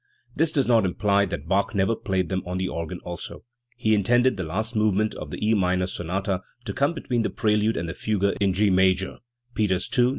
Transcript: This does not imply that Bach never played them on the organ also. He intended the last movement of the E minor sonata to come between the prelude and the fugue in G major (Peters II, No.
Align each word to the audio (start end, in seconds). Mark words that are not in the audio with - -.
This 0.35 0.51
does 0.51 0.65
not 0.65 0.83
imply 0.83 1.25
that 1.25 1.47
Bach 1.47 1.75
never 1.75 1.95
played 1.95 2.29
them 2.29 2.41
on 2.43 2.57
the 2.57 2.67
organ 2.67 2.97
also. 3.05 3.43
He 3.77 3.93
intended 3.93 4.35
the 4.35 4.41
last 4.43 4.75
movement 4.75 5.13
of 5.13 5.29
the 5.29 5.37
E 5.47 5.53
minor 5.53 5.85
sonata 5.85 6.41
to 6.65 6.73
come 6.73 6.95
between 6.95 7.21
the 7.21 7.29
prelude 7.29 7.77
and 7.77 7.87
the 7.87 7.93
fugue 7.93 8.35
in 8.41 8.51
G 8.53 8.71
major 8.71 9.19
(Peters 9.53 9.87
II, 9.95 10.05
No. 10.05 10.09